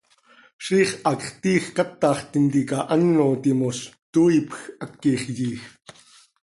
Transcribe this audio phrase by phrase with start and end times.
[0.65, 3.79] Ziix hacx tiij catax tintica áno timoz,
[4.13, 5.61] tooipj, haquix yiij.